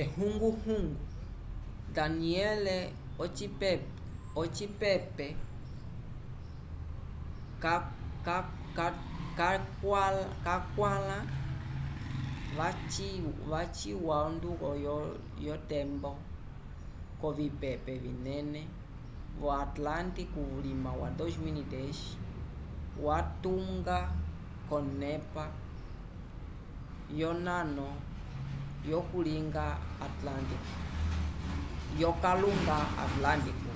ehunguhungu 0.00 0.78
danielle 1.96 2.78
ocipepe 4.44 5.26
cakwãla 10.44 11.18
yaciwa 13.52 14.16
onduko 14.28 14.66
kotembo 15.42 16.10
yovipepe 17.22 17.92
vinene 18.04 18.62
vo 19.40 19.48
atlântico 19.64 20.38
vulima 20.50 20.90
wa 21.00 21.08
2010 21.10 23.00
yalitunga 23.06 23.98
konepa 24.70 25.44
yonano 27.20 27.86
yokalunga 28.90 29.66
atlântico 33.04 33.70